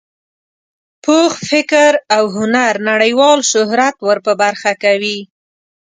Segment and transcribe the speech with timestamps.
[1.03, 5.17] پوخ فکر او هنر نړیوال شهرت ور په برخه کوي.